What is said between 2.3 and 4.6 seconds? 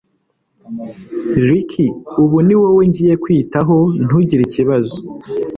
ni wowe ngiye kwitaho ntugire